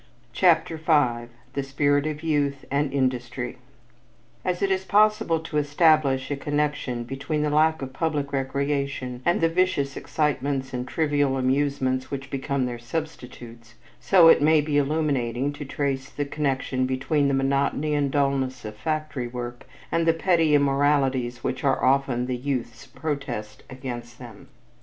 CHAPTER 0.33 0.77
V 0.77 1.31
THE 1.53 1.61
SPIRIT 1.61 2.07
OF 2.07 2.23
YOUTH 2.23 2.65
AND 2.71 2.91
INDUSTRY 2.91 3.59
As 4.43 4.63
it 4.63 4.71
is 4.71 4.83
possible 4.83 5.39
to 5.41 5.57
establish 5.59 6.31
a 6.31 6.35
connection 6.35 7.03
between 7.03 7.43
the 7.43 7.51
lack 7.51 7.83
of 7.83 7.93
public 7.93 8.33
recreation 8.33 9.21
and 9.25 9.41
the 9.41 9.47
vicious 9.47 9.95
excitements 9.95 10.73
and 10.73 10.87
trivial 10.87 11.37
amusements 11.37 12.09
which 12.09 12.31
become 12.31 12.65
their 12.65 12.79
substitutes, 12.79 13.75
so 13.99 14.27
it 14.27 14.41
may 14.41 14.59
be 14.59 14.79
illuminating 14.79 15.53
to 15.53 15.65
trace 15.65 16.09
the 16.09 16.25
connection 16.25 16.87
between 16.87 17.27
the 17.27 17.35
monotony 17.35 17.93
and 17.93 18.09
dullness 18.09 18.65
of 18.65 18.75
factory 18.77 19.27
work 19.27 19.67
and 19.91 20.07
the 20.07 20.13
petty 20.15 20.55
immoralities 20.55 21.43
which 21.43 21.63
are 21.63 21.83
often 21.85 22.25
the 22.25 22.35
youth's 22.35 22.87
protest 22.87 23.61
against 23.69 24.17
them. 24.17 24.47